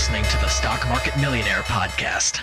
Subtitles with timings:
[0.00, 2.42] listening to the Stock Market Millionaire Podcast.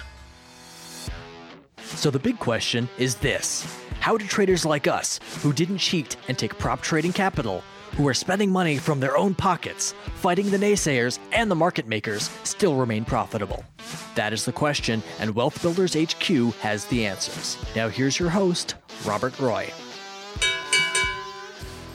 [1.79, 3.65] So, the big question is this
[3.99, 7.63] How do traders like us, who didn't cheat and take prop trading capital,
[7.95, 12.29] who are spending money from their own pockets, fighting the naysayers and the market makers,
[12.43, 13.65] still remain profitable?
[14.13, 17.57] That is the question, and Wealth Builders HQ has the answers.
[17.75, 19.67] Now, here's your host, Robert Roy.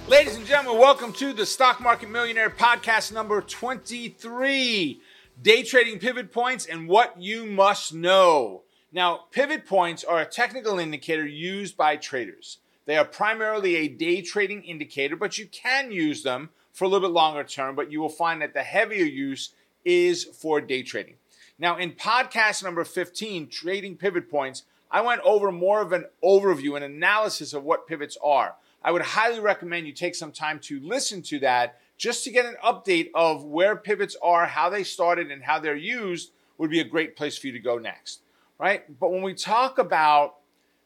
[0.09, 5.01] Ladies and gentlemen, welcome to the Stock Market Millionaire Podcast number 23
[5.41, 8.62] Day Trading Pivot Points and What You Must Know.
[8.92, 12.58] Now, pivot points are a technical indicator used by traders.
[12.84, 17.08] They are primarily a day trading indicator, but you can use them for a little
[17.08, 19.50] bit longer term, but you will find that the heavier use
[19.84, 21.14] is for day trading.
[21.58, 26.77] Now, in podcast number 15, Trading Pivot Points, I went over more of an overview
[26.77, 28.55] and analysis of what pivots are.
[28.84, 32.46] I would highly recommend you take some time to listen to that just to get
[32.46, 36.80] an update of where pivots are, how they started, and how they're used would be
[36.80, 38.22] a great place for you to go next,
[38.58, 38.98] right?
[38.98, 40.36] But when we talk about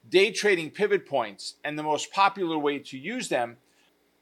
[0.08, 3.56] day trading pivot points and the most popular way to use them,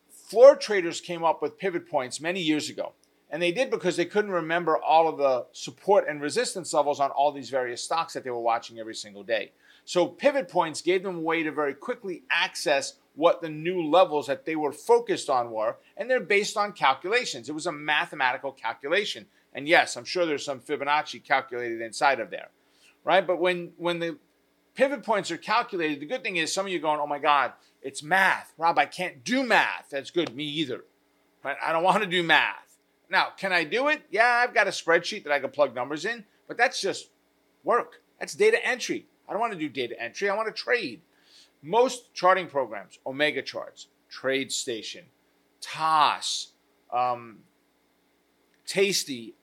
[0.09, 2.93] floor traders came up with pivot points many years ago.
[3.31, 7.11] And they did because they couldn't remember all of the support and resistance levels on
[7.11, 9.51] all these various stocks that they were watching every single day.
[9.85, 14.27] So pivot points gave them a way to very quickly access what the new levels
[14.27, 17.49] that they were focused on were, and they're based on calculations.
[17.49, 19.27] It was a mathematical calculation.
[19.53, 22.49] And yes, I'm sure there's some Fibonacci calculated inside of there.
[23.05, 23.25] Right?
[23.27, 24.19] But when when the
[24.75, 27.53] pivot points are calculated, the good thing is some of you going, "Oh my god,
[27.83, 28.53] it's math.
[28.59, 30.85] Rob, I can't do math." That's good, me either.
[31.45, 31.57] Right?
[31.65, 32.79] I don't want to do math.
[33.11, 34.03] Now, can I do it?
[34.11, 37.11] Yeah, I've got a spreadsheet that I can plug numbers in, but that's just
[37.63, 38.01] work.
[38.19, 39.07] That's data entry.
[39.29, 40.29] I don't want to do data entry.
[40.29, 41.03] I want to trade.
[41.67, 45.05] Most charting programs, Omega Charts, TradeStation,
[45.63, 46.49] TOS,
[46.93, 47.39] um,
[48.67, 49.35] Tasty,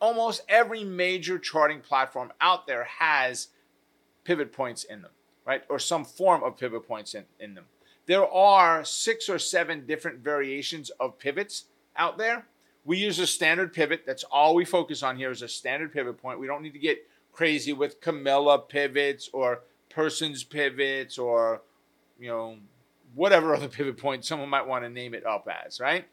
[0.00, 3.48] almost every major charting platform out there has
[4.24, 5.10] pivot points in them,
[5.46, 5.62] right?
[5.68, 7.64] Or some form of pivot points in, in them.
[8.06, 12.46] There are six or seven different variations of pivots out there.
[12.86, 14.04] We use a standard pivot.
[14.06, 16.40] That's all we focus on here is a standard pivot point.
[16.40, 21.62] We don't need to get crazy with Camarilla pivots or person's pivots or
[22.18, 22.56] you know
[23.14, 26.06] whatever other pivot point someone might want to name it up as, right?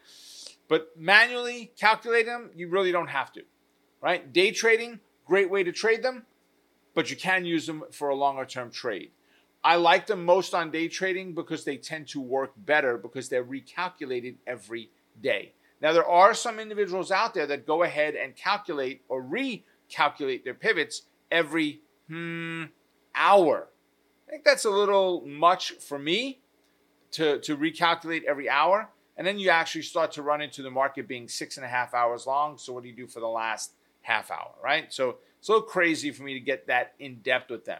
[0.68, 3.44] But manually calculate them, you really don't have to,
[4.02, 4.32] right?
[4.34, 6.26] Day trading, great way to trade them,
[6.94, 9.12] but you can use them for a longer term trade.
[9.64, 13.44] I like them most on day trading because they tend to work better because they're
[13.44, 15.54] recalculated every day.
[15.82, 20.54] Now, there are some individuals out there that go ahead and calculate or recalculate their
[20.54, 22.66] pivots every hmm,
[23.18, 23.68] hour.
[24.28, 26.40] I think that's a little much for me
[27.12, 28.90] to, to recalculate every hour.
[29.18, 31.94] And then you actually start to run into the market being six and a half
[31.94, 32.58] hours long.
[32.58, 34.94] So, what do you do for the last half hour, right?
[34.94, 37.80] So, it's a little crazy for me to get that in depth with them.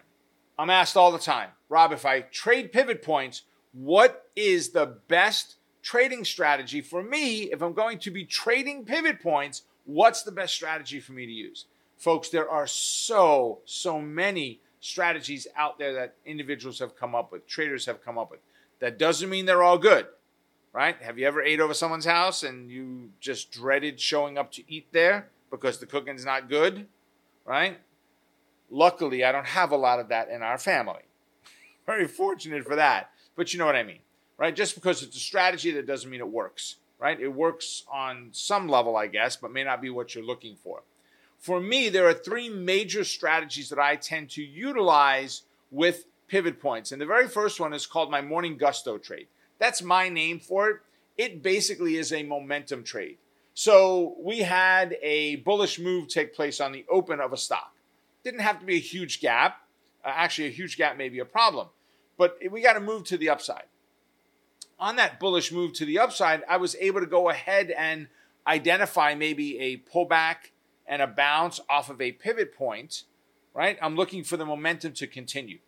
[0.58, 3.44] I'm asked all the time, Rob, if I trade pivot points,
[3.74, 9.22] what is the best trading strategy for me if I'm going to be trading pivot
[9.22, 9.64] points?
[9.86, 11.66] What's the best strategy for me to use?
[11.98, 17.48] Folks, there are so, so many strategies out there that individuals have come up with,
[17.48, 18.40] traders have come up with.
[18.80, 20.08] That doesn't mean they're all good,
[20.74, 20.96] right?
[21.02, 24.88] Have you ever ate over someone's house and you just dreaded showing up to eat
[24.92, 26.88] there because the cooking's not good,
[27.46, 27.80] right?
[28.70, 31.04] Luckily, I don't have a lot of that in our family.
[31.86, 33.12] Very fortunate for that.
[33.36, 34.00] But you know what I mean,
[34.38, 34.56] right?
[34.56, 37.20] Just because it's a strategy, that doesn't mean it works, right?
[37.20, 40.82] It works on some level, I guess, but may not be what you're looking for.
[41.38, 46.92] For me, there are three major strategies that I tend to utilize with pivot points.
[46.92, 49.28] And the very first one is called my morning gusto trade.
[49.60, 50.78] That's my name for it.
[51.18, 53.18] It basically is a momentum trade.
[53.54, 57.74] So we had a bullish move take place on the open of a stock.
[58.24, 59.62] Didn't have to be a huge gap.
[60.06, 61.68] Uh, actually, a huge gap may be a problem,
[62.18, 63.64] but we got to move to the upside.
[64.80, 68.08] On that bullish move to the upside, I was able to go ahead and
[68.46, 70.52] identify maybe a pullback
[70.88, 73.04] and a bounce off of a pivot point,
[73.54, 73.78] right?
[73.82, 75.60] I'm looking for the momentum to continue.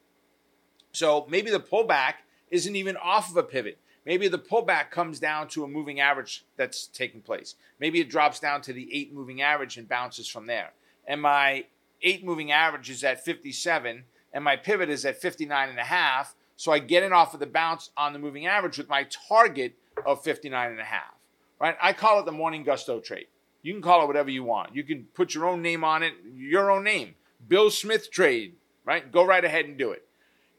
[0.91, 2.15] So maybe the pullback
[2.49, 3.77] isn't even off of a pivot.
[4.05, 7.55] Maybe the pullback comes down to a moving average that's taking place.
[7.79, 10.71] Maybe it drops down to the eight moving average and bounces from there.
[11.05, 11.65] And my
[12.01, 16.35] eight moving average is at 57 and my pivot is at 59 and a half.
[16.55, 19.75] So I get in off of the bounce on the moving average with my target
[20.05, 21.13] of 59 and a half.
[21.59, 21.75] Right?
[21.81, 23.27] I call it the morning gusto trade.
[23.61, 24.75] You can call it whatever you want.
[24.75, 27.15] You can put your own name on it, your own name.
[27.47, 29.11] Bill Smith trade, right?
[29.11, 30.05] Go right ahead and do it.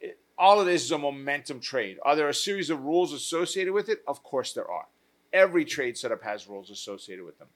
[0.01, 0.19] it.
[0.39, 1.99] All of this is a momentum trade.
[2.03, 4.03] Are there a series of rules associated with it?
[4.07, 4.87] Of course there are.
[5.33, 7.49] Every trade setup has rules associated with them,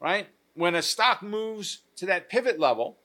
[0.00, 0.26] right?
[0.54, 2.98] when a stock moves to that pivot level,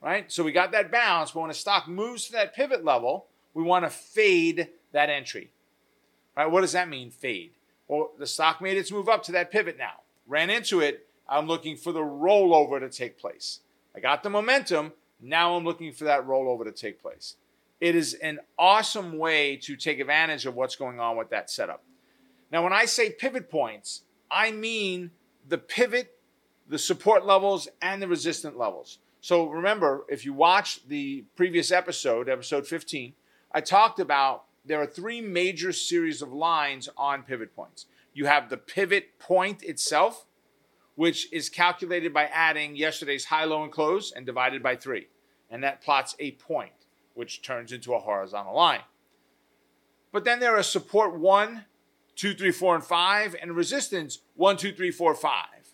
[0.00, 0.30] right?
[0.30, 3.62] So we got that bounce, but when a stock moves to that pivot level, we
[3.62, 5.50] want to fade that entry.
[6.36, 6.50] Right?
[6.50, 7.52] What does that mean, fade?
[7.88, 10.02] Well, the stock made its move up to that pivot now.
[10.26, 11.06] Ran into it.
[11.30, 13.60] I'm looking for the rollover to take place.
[13.96, 14.92] I got the momentum.
[15.20, 17.36] Now I'm looking for that rollover to take place.
[17.80, 21.84] It is an awesome way to take advantage of what's going on with that setup.
[22.50, 25.12] Now, when I say pivot points, I mean
[25.48, 26.18] the pivot,
[26.68, 28.98] the support levels, and the resistant levels.
[29.20, 33.14] So remember, if you watched the previous episode, episode 15,
[33.52, 37.86] I talked about there are three major series of lines on pivot points.
[38.12, 40.26] You have the pivot point itself,
[41.00, 45.08] which is calculated by adding yesterday's high, low, and close and divided by three.
[45.48, 46.74] And that plots a point,
[47.14, 48.82] which turns into a horizontal line.
[50.12, 51.64] But then there are support one,
[52.16, 55.72] two, three, four, and five, and resistance one, two, three, four, five.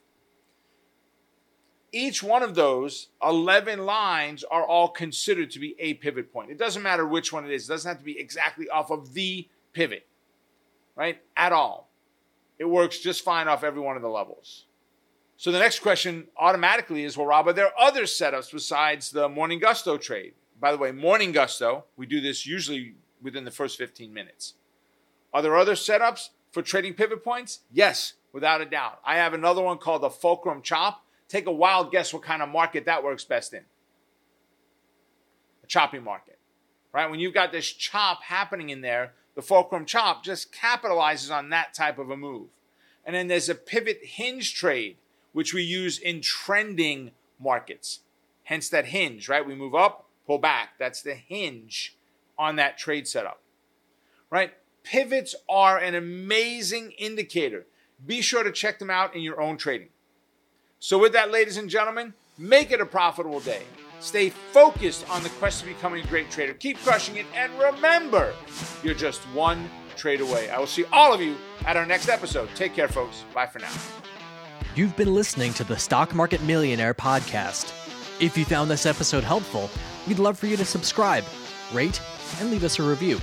[1.91, 6.53] Each one of those 11 lines are all considered to be a pivot point.
[6.53, 9.13] It doesn't matter which one it is, it doesn't have to be exactly off of
[9.13, 10.07] the pivot,
[10.95, 11.19] right?
[11.37, 11.91] At all.
[12.61, 14.66] It works just fine off every one of the levels.
[15.37, 19.59] So the next question automatically is well, Rob, are there other setups besides the morning
[19.59, 20.35] gusto trade?
[20.59, 24.55] By the way, morning gusto, we do this usually within the first 15 minutes.
[25.35, 27.61] Are there other setups for trading pivot points?
[27.71, 29.01] Yes, without a doubt.
[29.05, 31.05] I have another one called the Fulcrum Chop.
[31.29, 33.65] Take a wild guess what kind of market that works best in.
[35.65, 36.39] A choppy market,
[36.93, 37.11] right?
[37.11, 41.75] When you've got this chop happening in there, the fulcrum chop just capitalizes on that
[41.75, 42.49] type of a move.
[43.05, 44.97] And then there's a pivot hinge trade,
[45.37, 48.01] which we use in trending markets.
[48.45, 49.47] Hence that hinge, right?
[49.47, 50.71] We move up, pull back.
[50.79, 51.95] That's the hinge
[52.39, 53.43] on that trade setup,
[54.31, 54.55] right?
[54.83, 57.67] Pivots are an amazing indicator.
[58.07, 59.91] Be sure to check them out in your own trading.
[60.79, 63.65] So, with that, ladies and gentlemen, make it a profitable day.
[64.01, 66.55] Stay focused on the quest to becoming a great trader.
[66.55, 67.27] Keep crushing it.
[67.35, 68.33] And remember,
[68.83, 70.49] you're just one trade away.
[70.49, 71.37] I will see all of you
[71.67, 72.49] at our next episode.
[72.55, 73.23] Take care, folks.
[73.35, 73.73] Bye for now.
[74.77, 77.73] You've been listening to the Stock Market Millionaire podcast.
[78.21, 79.71] If you found this episode helpful,
[80.07, 81.25] we'd love for you to subscribe,
[81.73, 81.99] rate,
[82.39, 83.19] and leave us a review.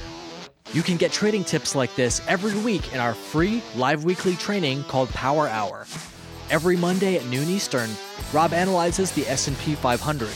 [0.72, 4.84] You can get trading tips like this every week in our free live weekly training
[4.86, 5.86] called Power Hour.
[6.50, 7.92] Every Monday at noon Eastern,
[8.34, 10.30] Rob analyzes the S&P 500,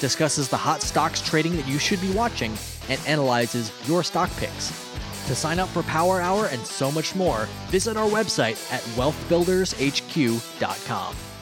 [0.00, 2.52] discusses the hot stocks trading that you should be watching,
[2.88, 4.72] and analyzes your stock picks.
[5.28, 10.03] To sign up for Power Hour and so much more, visit our website at wealthbuildershq.com.
[10.14, 11.33] BBQ.com.